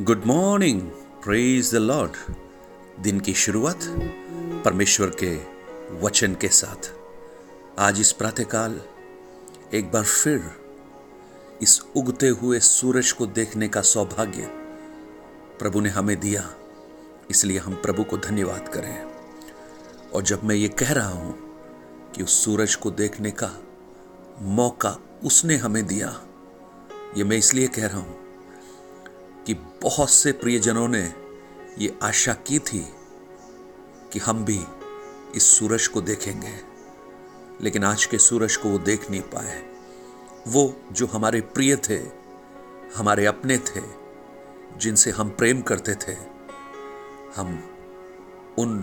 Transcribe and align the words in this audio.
Good 0.00 0.24
morning 0.26 0.80
praise 1.24 1.70
the 1.72 1.74
Lord 1.74 2.16
दिन 3.02 3.20
की 3.20 3.34
शुरुआत 3.34 3.78
परमेश्वर 4.64 5.12
के 5.22 5.36
वचन 6.00 6.34
के 6.34 6.48
साथ। 6.48 6.90
आज 7.78 8.00
इस 8.00 8.12
प्रातःकाल 8.12 8.80
एक 9.74 9.90
बार 9.92 10.04
फिर 10.04 10.50
इस 11.62 11.80
उगते 11.96 12.28
हुए 12.28 12.60
सूरज 12.60 13.12
को 13.12 13.26
देखने 13.26 13.68
का 13.68 13.82
सौभाग्य 13.82 14.50
प्रभु 15.58 15.80
ने 15.80 15.88
हमें 15.88 16.20
दिया। 16.20 16.50
इसलिए 17.30 17.58
हम 17.58 17.74
प्रभु 17.74 18.04
को 18.04 18.16
धन्यवाद 18.16 18.68
करें। 18.68 19.04
और 20.14 20.22
जब 20.22 20.44
मैं 20.44 20.56
ये 20.56 20.68
कह 20.68 20.92
रहा 20.92 21.10
हूँ 21.10 21.34
कि 22.16 22.22
उस 22.22 22.44
सूरज 22.44 22.74
को 22.74 22.90
देखने 22.90 23.30
का 23.30 23.50
मौका 24.42 24.96
उसने 25.24 25.56
हमें 25.56 25.86
दिया, 25.86 26.20
ये 27.16 27.24
मैं 27.24 27.36
इसलिए 27.36 27.68
कह 27.68 27.86
रहा 27.86 27.98
हूँ 27.98 28.25
कि 29.46 29.54
बहुत 29.54 30.10
से 30.10 30.32
प्रियजनों 30.32 30.88
ने 30.88 31.14
ये 31.78 31.98
आशा 32.02 32.32
की 32.32 32.58
थी 32.58 32.86
कि 34.12 34.18
हम 34.18 34.44
भी 34.44 34.60
इस 35.34 35.42
सूरज 35.42 35.86
को 35.86 36.00
देखेंगे। 36.00 36.54
लेकिन 37.60 37.84
आज 37.84 38.06
के 38.06 38.18
सूरज 38.18 38.56
को 38.56 38.68
वो 38.68 38.78
देख 38.78 39.10
नहीं 39.10 39.20
पाए। 39.20 39.62
वो 40.48 40.80
जो 40.92 41.06
हमारे 41.06 41.40
प्रिय 41.40 41.76
थे, 41.76 41.98
हमारे 42.96 43.26
अपने 43.26 43.58
थे, 43.58 43.80
जिनसे 44.76 45.10
हम 45.10 45.28
प्रेम 45.28 45.62
करते 45.62 45.94
थे, 45.94 46.16
हम 47.36 47.70
उन 48.58 48.80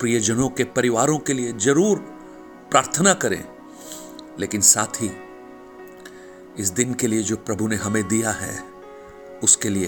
प्रियजनों 0.00 0.48
के 0.48 0.64
परिवारों 0.64 1.18
के 1.18 1.32
लिए 1.32 1.52
ज़रूर 1.52 1.98
प्रार्थना 2.70 3.14
करें। 3.14 3.44
लेकिन 4.40 4.60
साथ 4.60 5.02
ही 5.02 5.10
इस 6.58 6.68
दिन 6.68 6.94
के 6.94 7.06
लिए 7.06 7.22
जो 7.22 7.36
प्रभु 7.36 7.68
ने 7.68 7.76
हमें 7.76 8.08
दिया 8.08 8.30
है 8.30 8.75
उसके 9.44 9.68
लिए 9.68 9.86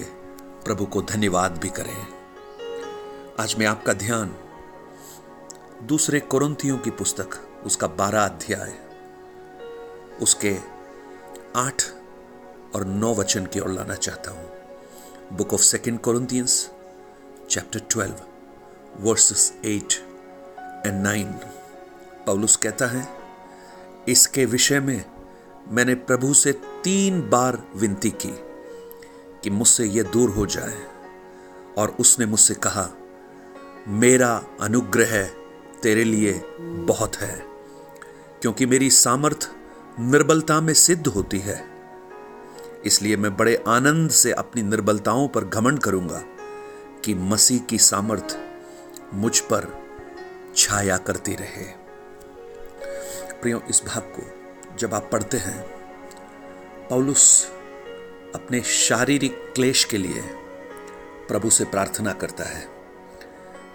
प्रभु 0.65 0.85
को 0.85 1.01
धन्यवाद 1.01 1.57
भी 1.57 1.69
करें। 1.69 1.95
आज 3.39 3.55
मैं 3.59 3.65
आपका 3.65 3.93
ध्यान 3.93 4.35
दूसरे 5.83 6.19
कुरंतियों 6.19 6.77
की 6.77 6.89
पुस्तक, 6.91 7.29
उसका 7.65 7.87
बारह 7.87 8.21
अध्याय, 8.21 8.73
उसके 10.21 10.55
आठ 11.55 11.83
और 12.75 12.85
नौ 12.85 13.13
वचन 13.15 13.45
की 13.45 13.59
ओर 13.59 13.69
लाना 13.69 13.95
चाहता 13.95 14.31
हूँ। 14.31 15.37
Book 15.37 15.53
of 15.53 15.61
second 15.61 15.99
Corinthians 15.99 16.69
chapter 17.49 17.79
twelve 17.89 18.15
verses 18.99 19.53
eight 19.65 19.93
and 20.85 21.01
nine 21.03 21.31
पौलुस 22.25 22.55
कहता 22.55 22.87
है, 22.87 23.07
इसके 24.09 24.45
विषय 24.45 24.79
में 24.79 25.03
मैंने 25.69 25.95
प्रभु 25.95 26.33
से 26.33 26.51
तीन 26.83 27.21
बार 27.29 27.61
विनती 27.75 28.09
की। 28.25 28.33
कि 29.43 29.49
मुझसे 29.49 29.85
यह 29.85 30.03
दूर 30.03 30.29
हो 30.29 30.45
जाए। 30.45 30.85
और 31.77 31.95
उसने 31.99 32.25
मुझसे 32.25 32.53
कहा, 32.53 32.89
मेरा 33.87 34.43
अनुग्रह 34.61 35.25
तेरे 35.83 36.03
लिए 36.03 36.43
बहुत 36.59 37.15
है, 37.15 37.45
क्योंकि 38.41 38.65
मेरी 38.65 38.89
सामर्थ 38.89 39.49
निर्बलता 39.99 40.61
में 40.61 40.73
सिद्ध 40.73 41.07
होती 41.07 41.39
है। 41.39 41.63
इसलिए 42.85 43.17
मैं 43.17 43.37
बड़े 43.37 43.63
आनंद 43.67 44.11
से 44.11 44.31
अपनी 44.31 44.61
निर्बलताओं 44.61 45.27
पर 45.27 45.43
घमंड 45.43 45.79
करूँगा 45.79 46.23
कि 47.05 47.13
मसीह 47.13 47.59
की 47.59 47.77
सामर्थ 47.77 48.37
मुझ 49.13 49.39
पर 49.39 49.85
छाया 50.55 50.97
करती 50.97 51.35
रहे। 51.35 51.65
प्रियो, 53.41 53.61
इस 53.69 53.83
भाग 53.87 54.03
को 54.03 54.21
जब 54.77 54.93
आप 54.93 55.09
पढ़ते 55.11 55.37
हैं, 55.37 55.61
पौलुस 56.89 57.51
अपने 58.35 58.61
शारीरिक 58.61 59.51
क्लेश 59.55 59.83
के 59.83 59.97
लिए 59.97 60.21
प्रभु 61.27 61.49
से 61.49 61.65
प्रार्थना 61.65 62.13
करता 62.13 62.43
है। 62.43 62.67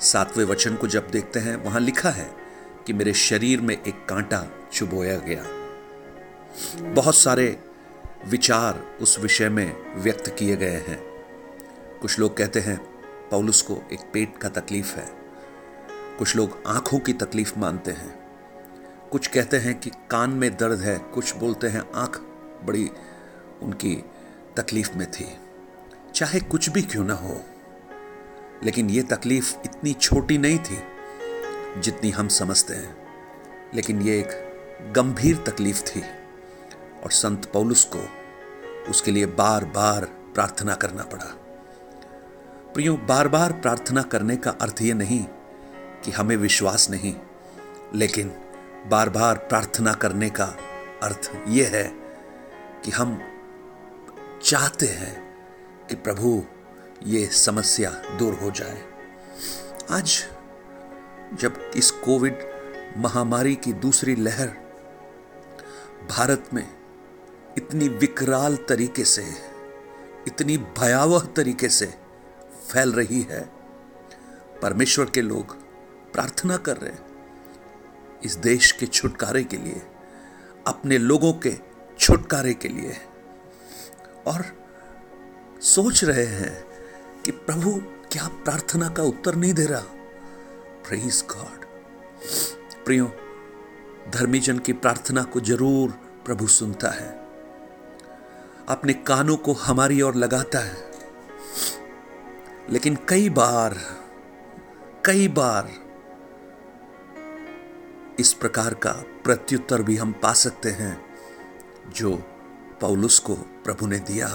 सातवें 0.01 0.45
वचन 0.45 0.77
को 0.77 0.87
जब 0.87 1.11
देखते 1.11 1.41
हैं, 1.41 1.57
वहाँ 1.57 1.81
लिखा 1.81 2.11
है 2.11 2.35
कि 2.87 2.93
मेरे 2.93 3.15
शरीर 3.15 3.61
में 3.61 3.83
एक 3.83 4.07
कांटा 4.09 4.47
चुबोया 4.73 5.17
गया। 5.19 5.45
बहुत 6.81 7.15
सारे 7.15 7.61
विचार 8.27 8.99
उस 9.01 9.19
विषय 9.19 9.49
में 9.49 9.95
व्यक्त 9.95 10.37
किए 10.39 10.57
गए 10.57 10.85
हैं। 10.89 11.05
कुछ 12.03 12.19
लोग 12.19 12.37
कहते 12.37 12.61
हैं, 12.61 12.79
पौलुस 13.31 13.63
को 13.63 13.83
एक 13.93 14.01
पेट 14.13 14.39
का 14.39 14.49
तकलीफ़ 14.49 14.97
है। 14.97 15.13
कुछ 16.19 16.37
लोग 16.37 16.63
आँखों 16.67 16.99
की 16.99 17.13
तकलीफ़ 17.13 17.59
मानते 17.59 17.91
हैं। 17.91 18.25
कुछ 19.13 19.27
कहते 19.27 19.57
हैं 19.57 19.81
कि 19.81 19.91
कान 19.91 20.31
में 20.31 20.57
दर्द 20.57 20.81
है, 20.81 20.99
कुछ 20.99 21.37
बोलते 21.37 21.67
हैं, 21.67 21.93
आँख 21.95 22.19
बड़ी 22.65 22.91
उनकी 23.63 24.05
तकलीफ़ 24.57 24.97
में 24.97 25.11
थी। 25.11 25.27
चाहे 26.15 26.41
कुछ 26.41 26.69
भी 26.69 26.83
क्यों 26.83 27.05
ना 27.05 27.15
हो, 27.15 27.41
लेकिन 28.65 28.91
यह 28.91 29.03
तकलीफ़ 29.03 29.55
इतनी 29.65 29.93
छोटी 29.93 30.39
नहीं 30.39 30.59
थी 30.59 30.79
जितनी 31.81 32.11
हम 32.11 32.29
समझते 32.29 32.75
हैं। 32.75 32.97
लेकिन 33.75 34.03
यह 34.03 34.19
एक 34.19 34.93
गंभीर 34.97 35.37
तकलीफ़ 35.37 35.83
थी 35.83 36.03
और 37.05 37.11
संत 37.11 37.45
पौलुस 37.45 37.85
को 37.97 38.09
उसके 38.91 39.11
लिए 39.11 39.27
बार 39.27 39.65
बार 39.65 40.05
प्रार्थना 40.35 40.75
करना 40.75 41.03
पड़ा। 41.03 41.25
प्रियो 42.75 42.97
बार 42.97 43.29
बार 43.29 43.53
प्रार्थना 43.53 44.03
करने 44.03 44.37
का 44.37 44.51
अर्थ 44.51 44.83
यह 44.83 44.95
नहीं 44.95 45.25
कि 46.05 46.11
हमें 46.11 46.37
विश्वास 46.37 46.91
नहीं, 46.91 47.15
लेकिन 47.95 48.33
बार 48.87 49.09
बार 49.09 49.37
प्रार्थना 49.37 49.93
करने 49.93 50.31
का 50.31 50.45
अर्थ 51.03 51.33
यह 51.49 51.69
है 51.69 51.85
कि 52.85 52.91
हम 52.91 53.34
चाहते 54.45 54.87
हैं 54.87 55.15
कि 55.89 55.95
प्रभु, 55.95 56.43
ये 57.07 57.27
समस्या 57.27 57.91
दूर 58.19 58.35
हो 58.35 58.51
जाए। 58.51 58.83
आज 59.91 60.25
जब 61.35 61.71
इस 61.77 61.91
कोविड 61.91 62.39
महामारी 62.97 63.55
की 63.55 63.73
दूसरी 63.73 64.15
लहर 64.17 64.49
भारत 66.11 66.51
में 66.55 66.69
इतनी 67.59 67.89
विकराल 67.89 68.57
तरीके 68.57 69.05
से, 69.05 69.25
इतनी 70.27 70.57
भयावह 70.57 71.21
तरीके 71.37 71.69
से 71.69 71.87
फैल 72.73 72.93
रही 72.93 73.23
है, 73.23 73.41
परमेश्वर 74.63 75.05
के 75.05 75.23
लोग 75.23 75.57
प्रार्थना 76.13 76.57
कर 76.57 76.77
रहे 76.77 76.93
हैं 76.93 78.21
इस 78.25 78.37
देश 78.37 78.73
के 78.73 78.87
छुटकारे 78.87 79.45
के 79.45 79.57
लिए, 79.57 79.83
अपने 80.67 80.99
लोगों 80.99 81.33
के 81.33 81.57
छुटकारे 81.99 82.55
के 82.55 82.69
लिए। 82.69 82.97
और 84.27 84.45
सोच 85.61 86.05
रहे 86.05 86.25
हैं 86.25 86.65
कि 87.25 87.31
प्रभु, 87.31 87.71
क्या 88.13 88.29
प्रार्थना 88.29 88.89
का 88.89 89.03
उत्तर 89.03 89.35
नहीं 89.35 89.55
दे 89.55 89.67
रहा? 89.67 89.81
प्रेज 90.89 91.25
गॉड 91.31 91.65
प्रियो 92.85 93.13
धर्मी 94.09 94.39
जन 94.39 94.59
की 94.59 94.73
प्रार्थना 94.73 95.23
को 95.23 95.41
ज़रूर 95.41 95.91
प्रभु 96.25 96.47
सुनता 96.47 96.89
है। 96.89 97.09
अपने 98.69 98.93
कानों 98.93 99.37
को 99.37 99.53
हमारी 99.53 100.03
ओर 100.03 100.15
लगाता 100.15 100.59
है। 100.59 100.93
लेकिन 102.71 102.99
कई 103.09 103.29
बार 103.31 103.79
कई 105.07 105.29
बार 105.29 105.71
इस 108.21 108.33
प्रकार 108.33 108.75
का 108.75 108.93
प्रत्युत्तर 109.25 109.83
भी 109.83 109.97
हम 109.97 110.13
पा 110.13 110.33
सकते 110.33 110.71
हैं, 110.71 111.05
जो 111.89 112.34
पौलुस 112.85 113.19
को 113.19 113.35
प्रभु 113.35 113.87
ने 113.87 113.99
दिया। 113.99 114.27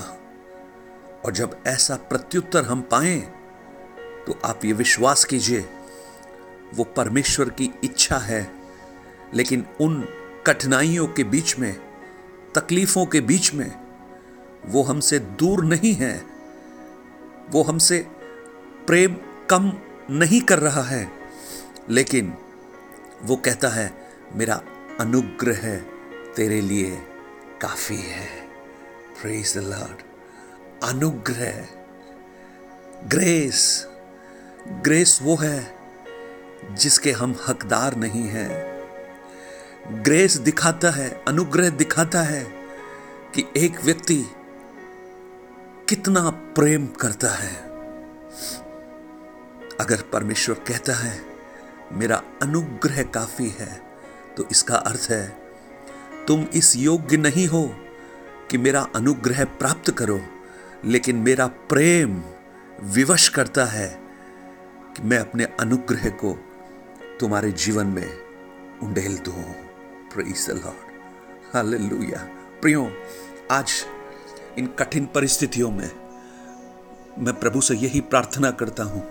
और 1.25 1.33
जब 1.33 1.55
ऐसा 1.67 1.95
प्रत्युत्तर 1.95 2.65
हम 2.65 2.81
पाए 2.81 3.17
तो 4.27 4.39
आप 4.45 4.65
ये 4.65 4.73
विश्वास 4.73 5.23
कीजिए, 5.23 5.59
वो 6.75 6.83
परमेश्वर 6.83 7.49
की 7.49 7.69
इच्छा 7.83 8.17
है, 8.17 8.41
लेकिन 9.33 9.65
उन 9.81 10.01
कठिनाइयों 10.47 11.07
के 11.07 11.23
बीच 11.23 11.57
में, 11.59 11.73
तकलीफों 12.55 13.05
के 13.05 13.21
बीच 13.21 13.53
में, 13.53 13.71
वो 14.65 14.83
हमसे 14.83 15.19
दूर 15.19 15.63
नहीं 15.65 15.93
है। 15.93 16.13
वो 17.51 17.63
हमसे 17.63 18.05
प्रेम 18.87 19.15
कम 19.49 19.71
नहीं 20.09 20.41
कर 20.41 20.59
रहा 20.59 20.83
है, 20.83 21.07
लेकिन 21.89 22.33
वो 23.23 23.35
कहता 23.35 23.69
है, 23.69 23.91
मेरा 24.35 24.61
अनुग्रह 24.99 25.75
तेरे 26.35 26.61
लिए 26.61 26.97
काफ़ी 27.61 27.97
है। 27.97 28.38
प्रेज 29.21 29.53
द 29.57 29.61
लॉर्ड 29.61 30.01
अनुग्रह 30.83 31.67
ग्रेस 33.07 33.87
ग्रेस 34.83 35.19
वो 35.21 35.35
है 35.35 35.59
जिसके 36.71 37.11
हम 37.11 37.35
हकदार 37.47 37.95
नहीं 37.95 38.23
हैं। 38.23 40.03
ग्रेस 40.03 40.37
दिखाता 40.37 40.89
है, 40.89 41.09
अनुग्रह 41.27 41.69
दिखाता 41.69 42.21
है 42.21 42.43
कि 43.35 43.45
एक 43.57 43.81
व्यक्ति 43.83 44.23
कितना 45.89 46.29
प्रेम 46.29 46.87
करता 47.01 47.29
है। 47.29 47.53
अगर 49.79 50.01
परमेश्वर 50.13 50.55
कहता 50.67 50.93
है, 50.93 51.19
मेरा 51.93 52.21
अनुग्रह 52.41 53.03
काफ़ी 53.03 53.49
है 53.49 53.81
तो 54.37 54.47
इसका 54.51 54.75
अर्थ 54.75 55.07
है, 55.11 55.27
तुम 56.27 56.47
इस 56.53 56.75
योग्य 56.75 57.17
नहीं 57.17 57.47
हो। 57.47 57.63
कि 58.51 58.57
मेरा 58.57 58.81
अनुग्रह 58.95 59.43
प्राप्त 59.45 59.91
करो, 59.91 60.19
लेकिन 60.85 61.15
मेरा 61.15 61.47
प्रेम 61.69 62.21
विवश 62.93 63.27
करता 63.29 63.65
है 63.65 63.87
कि 64.95 65.03
मैं 65.03 65.17
अपने 65.17 65.43
अनुग्रह 65.59 66.09
को 66.09 66.33
तुम्हारे 67.19 67.51
जीवन 67.51 67.87
में 67.87 68.07
उंडेल 68.83 69.17
दू। 69.17 69.31
प्रेज 70.13 70.45
द 70.49 70.53
लॉर्ड 70.55 71.55
हालेलुया 71.55 72.19
प्रियो, 72.61 72.89
आज 73.51 73.73
इन 74.57 74.67
कठिन 74.79 75.05
परिस्थितियों 75.05 75.71
में 75.71 75.89
मैं 77.19 77.33
प्रभु 77.33 77.61
से 77.61 77.75
यही 77.75 78.01
प्रार्थना 78.01 78.51
करता 78.51 78.83
हूँ, 78.83 79.01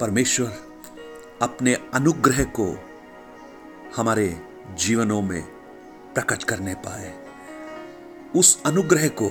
परमेश्वर, 0.00 0.52
अपने 1.42 1.74
अनुग्रह 1.94 2.42
को 2.58 2.66
हमारे 3.96 4.28
जीवनों 4.78 5.20
में 5.22 5.42
प्रकट 6.14 6.44
करने 6.44 6.74
पाए। 6.74 7.12
उस 8.36 8.62
अनुग्रह 8.66 9.08
को 9.08 9.30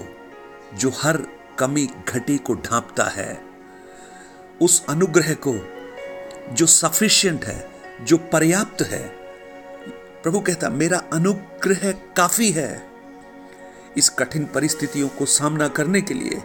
जो 0.74 0.90
हर 0.90 1.18
कमी 1.60 1.90
घटी 2.08 2.38
को 2.38 2.54
ढांपता 2.54 3.04
है, 3.04 3.42
उस 4.62 4.86
अनुग्रह 4.90 5.34
को 5.48 5.54
जो 6.54 6.66
सफिशियंट 6.66 7.46
है, 7.46 7.72
जो 8.02 8.18
पर्याप्त 8.18 8.82
है, 8.82 9.08
प्रभु 10.24 10.40
कहता, 10.40 10.70
मेरा 10.70 10.98
अनुग्रह 11.14 11.92
काफ़ी 11.92 12.52
है। 12.52 12.88
इस 13.98 14.10
कठिन 14.10 14.46
परिस्थितियों 14.46 15.08
को 15.10 15.26
सामना 15.26 15.68
करने 15.68 16.02
के 16.02 16.14
लिए 16.14 16.42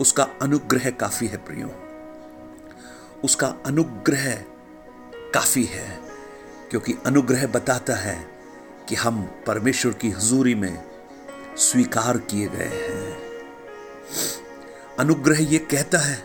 उसका 0.00 0.28
अनुग्रह 0.42 0.90
काफ़ी 0.90 1.26
है, 1.26 1.36
प्रियो। 1.36 1.74
उसका 3.24 3.54
अनुग्रह 3.66 4.34
काफ़ी 5.34 5.64
है, 5.64 6.00
क्योंकि 6.70 6.94
अनुग्रह 7.06 7.46
बताता 7.46 7.94
है 7.94 8.30
कि 8.88 8.94
हम 8.94 9.22
परमेश्वर 9.46 9.92
की 9.92 10.10
हजूरी 10.10 10.54
में 10.54 10.95
स्वीकार 11.58 12.18
किए 12.18 12.48
गए 12.48 12.64
हैं। 12.64 13.18
अनुग्रह 14.98 15.38
ये 15.52 15.58
कहता 15.58 15.98
है 15.98 16.22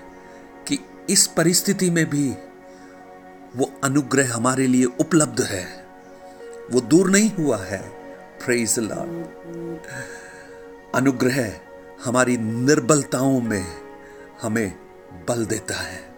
कि 0.67 0.79
इस 1.09 1.27
परिस्थिति 1.27 1.89
में 1.89 2.09
भी 2.09 2.35
वो 3.55 3.71
अनुग्रह 3.83 4.33
हमारे 4.35 4.67
लिए 4.67 4.85
उपलब्ध 4.85 5.41
है। 5.41 5.85
वो 6.71 6.81
दूर 6.81 7.09
नहीं 7.09 7.31
हुआ 7.31 7.57
है। 7.57 8.01
लॉर्ड 8.49 9.79
अनुग्रह 10.95 11.59
हमारी 12.05 12.37
निर्बलताओं 12.37 13.41
में 13.41 13.65
हमें 14.41 14.75
बल 15.29 15.45
देता 15.45 15.75
है। 15.75 16.15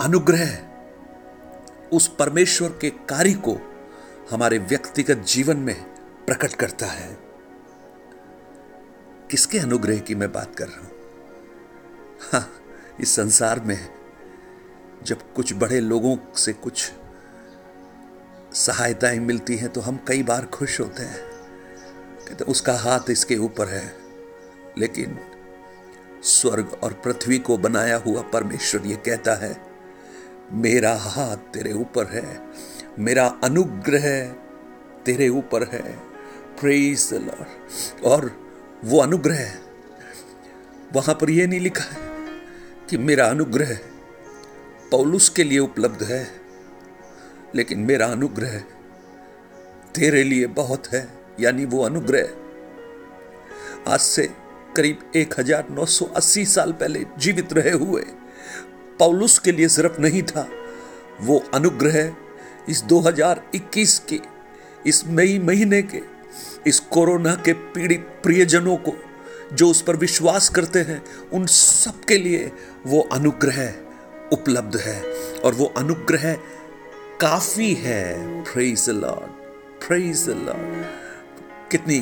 अनुग्रह 0.00 0.58
उस 1.92 2.08
परमेश्वर 2.08 2.68
के 2.68 2.90
कार्य 2.90 3.32
को 3.32 3.58
हमारे 4.30 4.58
व्यक्तिगत 4.58 5.14
जीवन 5.14 5.56
में 5.56 5.82
प्रकट 6.26 6.52
करता 6.52 6.86
है। 6.86 7.23
किसके 9.34 9.58
अनुग्रह 9.58 9.98
की 9.98 10.14
मैं 10.14 10.32
बात 10.32 10.54
कर 10.56 10.68
रहा 10.68 10.80
हूँ। 10.80 10.90
हाँ, 12.32 12.50
इस 13.00 13.16
संसार 13.16 13.60
में 13.60 13.88
जब 15.04 15.32
कुछ 15.34 15.52
बड़े 15.52 15.80
लोगों 15.80 16.16
से 16.34 16.52
कुछ 16.52 16.92
सहायताएँ 18.52 19.18
मिलती 19.18 19.56
हैं 19.56 19.68
तो 19.68 19.80
हम 19.80 20.04
कई 20.08 20.22
बार 20.22 20.46
खुश 20.46 20.80
होते 20.80 21.02
हैं। 21.02 21.20
कहते 22.28 22.44
उसका 22.44 22.74
हाथ 22.74 23.00
इसके 23.10 23.36
ऊपर 23.36 23.68
है 23.68 23.94
लेकिन 24.78 25.18
स्वर्ग 26.22 26.78
और 26.82 26.92
पृथ्वी 26.92 27.38
को 27.38 27.58
बनाया 27.58 27.96
हुआ 27.96 28.22
परमेश्वर 28.22 28.86
ये 28.86 28.96
कहता 28.96 29.34
है 29.34 29.56
मेरा 30.52 30.94
हाथ 30.94 31.36
तेरे 31.36 31.72
ऊपर 31.72 32.06
है 32.06 32.40
मेरा 32.98 33.40
अनुग्रह 33.44 34.28
तेरे 35.06 35.28
ऊपर 35.28 35.62
है 35.62 35.98
प्रेज 36.60 37.08
लॉर्ड 37.12 38.02
और 38.04 38.43
वो 38.84 38.98
अनुग्रह 39.00 39.52
वहाँ 40.94 41.14
पर 41.14 41.30
यह 41.30 41.46
नहीं 41.48 41.60
लिखा 41.60 41.84
है 41.84 41.98
कि 42.90 42.96
मेरा 42.98 43.26
अनुग्रह 43.26 43.74
पौलुस 44.90 45.28
के 45.28 45.44
लिए 45.44 45.58
उपलब्ध 45.58 46.02
है, 46.02 46.26
लेकिन 47.54 47.78
मेरा 47.80 48.06
अनुग्रह 48.06 48.58
तेरे 49.94 50.22
लिए 50.24 50.46
बहुत 50.52 50.86
है, 50.86 51.08
यानी 51.40 51.64
वो 51.64 51.82
अनुग्रह 51.84 52.26
आज 53.92 54.00
से 54.00 54.28
करीब 54.76 54.98
1980 55.16 56.44
साल 56.46 56.72
पहले 56.72 57.04
जीवित 57.18 57.52
रहे 57.52 57.72
हुए 57.72 58.02
पौलुस 58.98 59.38
के 59.38 59.52
लिए 59.52 59.68
सिर्फ़ 59.68 60.00
नहीं 60.00 60.22
था, 60.22 60.48
वो 61.20 61.44
अनुग्रह 61.54 62.14
इस 62.68 62.84
2021 62.84 63.98
के, 64.08 64.20
इस 64.86 65.06
मई 65.06 65.38
महीने 65.38 65.82
के 65.84 66.13
इस 66.66 66.80
कोरोना 66.80 67.34
के 67.34 67.52
पीड़ित 67.52 68.20
प्रियजनों 68.22 68.76
को, 68.76 68.92
जो 69.52 69.70
उस 69.70 69.82
पर 69.82 69.96
विश्वास 69.96 70.48
करते 70.48 70.78
हैं, 70.78 71.04
उन 71.32 71.46
सब 71.46 72.04
के 72.04 72.18
लिए 72.18 72.52
वो 72.86 73.08
अनुग्रह 73.12 73.74
उपलब्ध 74.32 74.76
है। 74.76 75.14
और 75.38 75.54
वो 75.54 75.74
अनुग्रह 75.76 76.34
काफ़ी 77.20 77.74
है। 77.74 78.24
प्रेज 78.42 78.90
लॉर्ड 78.90 79.44
प्रेज 79.86 80.28
लॉर्ड 80.28 80.84
कितनी 81.70 82.00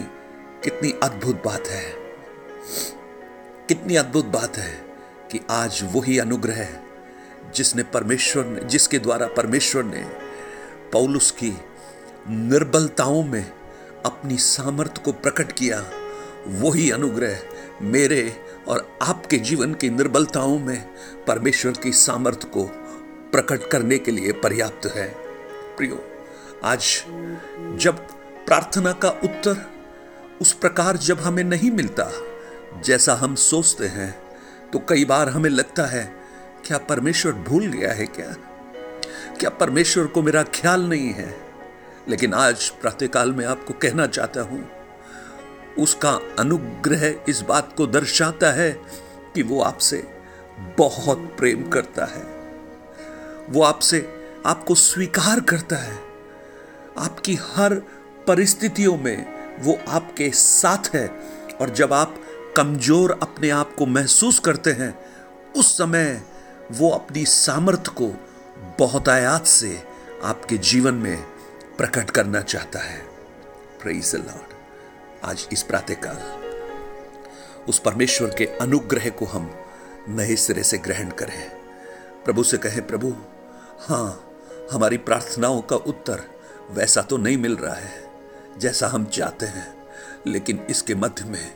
कितनी 0.64 0.94
अद्भुत 1.02 1.42
बात 1.44 1.68
है। 1.68 1.92
कितनी 3.68 3.96
अद्भुत 3.96 4.24
बात 4.24 4.56
है 4.56 4.84
कि 5.30 5.40
आज 5.50 5.80
वही 5.92 6.18
अनुग्रह 6.18 6.68
जिसने 7.54 7.82
परमेश्वर 7.82 8.44
ने, 8.44 8.60
जिसके 8.60 8.98
द्वारा 8.98 9.26
परमेश्वर 9.26 9.84
ने 9.84 10.04
पौलुस 10.92 11.30
की 11.30 11.58
निर्बलताओं 12.28 13.22
में 13.22 13.50
अपनी 14.06 14.36
सामर्थ्य 14.36 15.02
को 15.04 15.12
प्रकट 15.12 15.52
किया। 15.52 15.84
वही 16.60 16.90
अनुग्रह 16.90 17.38
मेरे 17.82 18.36
और 18.68 18.86
आपके 19.02 19.38
जीवन 19.38 19.74
की 19.74 19.90
निर्बलताओं 19.90 20.58
में 20.58 20.80
परमेश्वर 21.26 21.72
की 21.72 21.92
सामर्थ्य 21.92 22.48
को 22.48 22.64
प्रकट 23.32 23.68
करने 23.70 23.98
के 23.98 24.10
लिए 24.10 24.32
पर्याप्त 24.32 24.86
है। 24.86 25.08
प्रियो, 25.76 26.02
आज 26.64 27.04
जब 27.80 27.98
प्रार्थना 28.46 28.92
का 28.94 29.10
उत्तर 29.24 29.64
उस 30.40 30.52
प्रकार 30.52 30.96
जब 30.96 31.20
हमें 31.20 31.44
नहीं 31.44 31.70
मिलता, 31.70 32.10
जैसा 32.84 33.14
हम 33.14 33.34
सोचते 33.34 33.86
हैं 33.86 34.14
तो 34.72 34.78
कई 34.88 35.04
बार 35.04 35.28
हमें 35.28 35.50
लगता 35.50 35.86
है, 35.86 36.04
क्या 36.66 36.78
परमेश्वर 36.80 37.32
भूल 37.32 37.66
गया 37.66 37.92
है 37.92 38.06
क्या? 38.06 38.34
क्या 39.40 39.50
परमेश्वर 39.50 40.06
को 40.06 40.22
मेरा 40.22 40.42
ख्याल 40.54 40.88
नहीं 40.88 41.12
है? 41.12 41.34
लेकिन 42.08 42.34
आज 42.34 42.68
प्रातःकाल 42.68 43.32
में 43.32 43.46
आपको 43.46 43.74
कहना 43.74 44.06
चाहता 44.06 44.40
हूँ, 44.40 44.68
उसका 45.78 46.18
अनुग्रह 46.38 47.14
इस 47.28 47.40
बात 47.40 47.74
को 47.76 47.86
दर्शाता 47.86 48.50
है 48.52 48.70
कि 49.34 49.42
वो 49.42 49.60
आपसे 49.62 50.02
बहुत 50.78 51.18
प्रेम 51.38 51.68
करता 51.68 52.04
है। 52.04 52.22
वो 53.50 53.62
आपसे 53.62 54.08
आपको 54.46 54.74
स्वीकार 54.74 55.40
करता 55.40 55.76
है। 55.76 55.98
आपकी 56.98 57.34
हर 57.34 57.74
परिस्थितियों 58.26 58.96
में 58.96 59.26
वो 59.60 59.78
आपके 59.88 60.30
साथ 60.30 60.94
है 60.94 61.06
और 61.60 61.70
जब 61.70 61.92
आप 61.92 62.14
कमज़ोर 62.56 63.18
अपने 63.22 63.50
आप 63.50 63.74
को 63.74 63.86
महसूस 63.86 64.38
करते 64.38 64.72
हैं, 64.72 64.94
उस 65.56 65.78
समय 65.78 66.22
वो 66.72 66.90
अपनी 66.90 67.24
सामर्थ्य 67.24 67.92
को 67.96 68.12
बहुत 68.78 69.08
आयात 69.08 69.46
से 69.46 69.82
आपके 70.24 70.58
जीवन 70.58 70.94
में 70.94 71.31
प्रकट 71.78 72.10
करना 72.10 72.40
चाहता 72.40 72.78
है। 72.78 73.00
लॉर्ड 73.86 74.52
आज 75.24 75.46
इस 75.52 75.62
प्रातःकाल, 75.62 76.18
उस 77.68 77.78
परमेश्वर 77.78 78.34
के 78.34 78.46
अनुग्रह 78.46 79.08
को 79.10 79.24
हम 79.24 79.50
नए 80.08 80.36
सिरे 80.36 80.62
से 80.62 80.78
ग्रहण 80.78 81.10
करें। 81.10 81.50
प्रभु 82.24 82.42
से 82.42 82.58
कहें, 82.58 82.86
प्रभु 82.86 83.14
हाँ 83.80 84.32
हमारी 84.72 84.96
प्रार्थनाओं 84.96 85.60
का 85.62 85.76
उत्तर 85.76 86.22
वैसा 86.70 87.02
तो 87.02 87.16
नहीं 87.16 87.36
मिल 87.36 87.56
रहा 87.56 87.74
है, 87.74 88.10
जैसा 88.58 88.88
हम 88.88 89.04
चाहते 89.04 89.46
हैं। 89.46 89.86
लेकिन 90.26 90.66
इसके 90.70 90.94
मध्य 90.94 91.24
में 91.24 91.52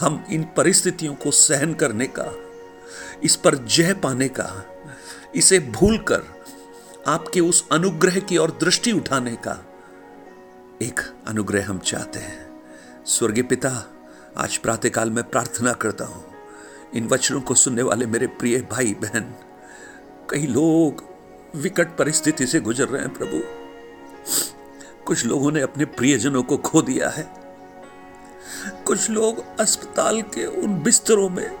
हम 0.00 0.24
इन 0.30 0.42
परिस्थितियों 0.56 1.14
को 1.14 1.30
सहन 1.30 1.74
करने 1.74 2.06
का, 2.18 2.32
इस 3.24 3.36
पर 3.36 3.54
जय 3.54 3.94
पाने 3.94 4.28
का, 4.28 4.64
इसे 5.34 5.58
भूलकर 5.58 6.33
आपके 7.06 7.40
उस 7.40 7.68
अनुग्रह 7.72 8.18
की 8.18 8.36
ओर 8.38 8.50
दृष्टि 8.50 8.92
उठाने 8.92 9.34
का 9.36 9.64
एक 10.82 11.00
अनुग्रह 11.26 11.66
हम 11.66 11.78
चाहते 11.78 12.18
हैं। 12.18 12.62
स्वर्गीय 13.06 13.42
पिता, 13.42 13.70
आज 14.36 14.56
प्रातःकाल 14.56 15.10
में 15.10 15.22
प्रार्थना 15.24 15.72
करता 15.72 16.04
हूँ। 16.04 16.24
इन 16.94 17.08
वचनों 17.08 17.40
को 17.40 17.54
सुनने 17.54 17.82
वाले 17.82 18.06
मेरे 18.06 18.26
प्रिय 18.26 18.60
भाई 18.70 18.94
बहन, 18.94 19.34
कई 20.30 20.46
लोग 20.46 21.02
विकट 21.56 21.96
परिस्थिति 21.96 22.46
से 22.46 22.60
गुजर 22.60 22.88
रहे 22.88 23.02
हैं 23.02 23.12
प्रभु। 23.14 23.42
कुछ 25.04 25.24
लोगों 25.26 25.50
ने 25.52 25.60
अपने 25.60 25.84
प्रियजनों 25.84 26.42
को 26.42 26.56
खो 26.56 26.82
दिया 26.82 27.08
है। 27.08 27.26
कुछ 28.86 29.10
लोग 29.10 29.44
अस्पताल 29.60 30.22
के 30.22 30.46
उन 30.46 30.82
बिस्तरों 30.82 31.28
में 31.28 31.58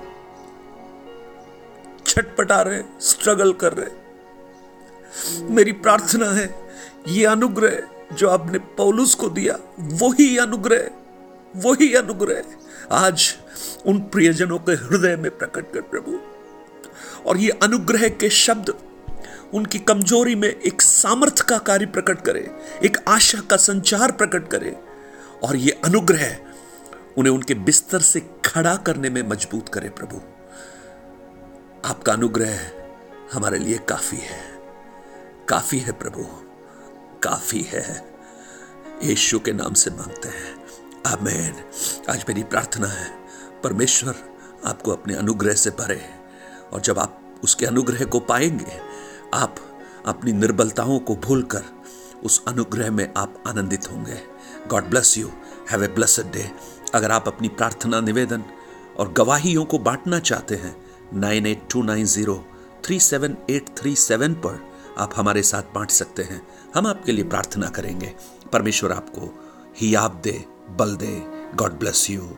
छटपटा 2.06 2.60
रहे 2.62 2.82
स्ट्रगल 3.00 3.52
कर 3.52 3.72
रहे। 3.72 4.03
मेरी 5.50 5.72
प्रार्थना 5.72 6.30
है, 6.30 6.48
ये 7.08 7.24
अनुग्रह 7.24 8.16
जो 8.16 8.28
आपने 8.28 8.58
पौलुस 8.58 9.14
को 9.14 9.28
दिया, 9.28 9.58
वही 9.78 10.36
अनुग्रह 10.38 10.90
वही 11.54 11.92
अनुग्रह 11.94 12.42
आज 12.92 13.34
उन 13.86 13.98
प्रियजनों 14.00 14.58
के 14.58 14.72
हृदय 14.72 15.16
में 15.16 15.30
प्रकट 15.38 15.72
कर, 15.72 15.80
प्रभु। 15.80 16.18
और 17.26 17.36
ये 17.36 17.50
अनुग्रह 17.62 18.08
के 18.08 18.30
शब्द 18.30 18.74
उनकी 19.54 19.78
कमज़ोरी 19.78 20.34
में 20.34 20.48
एक 20.48 20.82
सामर्थ्य 20.82 21.44
का 21.48 21.58
कार्य 21.58 21.86
प्रकट 21.86 22.20
करे, 22.20 22.50
एक 22.84 22.96
आशा 23.08 23.40
का 23.40 23.56
संचार 23.56 24.12
प्रकट 24.12 24.48
करे, 24.48 24.76
और 25.44 25.56
ये 25.56 25.70
अनुग्रह 25.84 26.36
उन्हें 27.18 27.32
उनके 27.34 27.54
बिस्तर 27.54 28.00
से 28.00 28.20
खड़ा 28.44 28.74
करने 28.76 29.10
में 29.10 29.22
मज़बूत 29.22 29.68
करे, 29.68 29.88
प्रभु। 29.88 30.20
आपका 31.88 32.12
अनुग्रह 32.12 32.58
हमारे 33.32 33.58
लिए 33.58 33.78
काफ़ी 33.88 34.18
है। 34.18 34.53
काफ़ी 35.48 35.78
है 35.78 35.92
प्रभु, 35.92 36.22
काफ़ी 37.22 37.62
है। 37.62 38.14
यीशु 39.02 39.38
के 39.38 39.52
नाम 39.52 39.74
से 39.74 39.90
मांगते 39.90 40.28
हैं। 40.28 40.54
आमेन। 41.06 41.54
आज 42.10 42.24
मेरी 42.28 42.42
प्रार्थना 42.42 42.86
है, 42.86 43.10
परमेश्वर 43.64 44.14
आपको 44.64 44.90
अपने 44.90 45.14
अनुग्रह 45.14 45.54
से 45.54 45.70
भरे 45.70 46.00
और 46.72 46.80
जब 46.80 46.98
आप 46.98 47.40
उसके 47.44 47.66
अनुग्रह 47.66 48.04
को 48.04 48.20
पाएँगे, 48.20 48.80
आप 49.34 49.56
अपनी 50.06 50.32
निर्बलताओं 50.32 50.98
को 50.98 51.16
भूलकर 51.16 51.64
उस 52.24 52.44
अनुग्रह 52.48 52.90
में 52.90 53.12
आप 53.16 53.42
आनंदित 53.46 53.90
होंगे। 53.92 54.20
God 54.68 54.84
bless 54.84 55.18
you 55.18 55.30
have 55.70 55.84
a 55.84 55.88
blessed 55.88 56.32
day 56.32 56.50
अगर 56.94 57.10
आप 57.10 57.28
अपनी 57.28 57.48
प्रार्थना, 57.48 58.00
निवेदन 58.00 58.44
और 58.96 59.12
गवाहियों 59.12 59.64
को 59.64 59.78
बांटना 59.78 60.18
चाहते 60.18 60.54
हैं, 60.54 60.76
nine 61.14 61.46
eight 61.46 61.68
two 61.70 61.82
nine 61.82 62.04
zero 62.04 62.44
three 62.84 63.00
seven 63.00 63.36
eight 63.50 63.76
three 63.76 63.96
seven 63.96 64.34
पर 64.34 64.73
आप 64.98 65.10
हमारे 65.16 65.42
साथ 65.42 65.62
बांट 65.74 65.90
सकते 65.90 66.22
हैं। 66.22 66.48
हम 66.74 66.86
आपके 66.86 67.12
लिए 67.12 67.24
प्रार्थना 67.24 67.68
करेंगे। 67.68 68.14
परमेश्वर 68.52 68.92
आपको 68.92 69.44
ही 69.76 69.94
आप 69.94 70.20
दे, 70.24 70.44
बल 70.70 70.96
दे। 70.96 71.22
God 71.54 71.72
bless 71.72 72.10
you 72.10 72.36